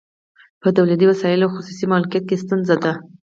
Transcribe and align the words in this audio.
په 0.61 0.67
تولیدي 0.75 1.05
وسایلو 1.07 1.51
خصوصي 1.53 1.85
مالکیت 1.93 2.25
ستونزه 2.43 2.75
ده 2.83 2.93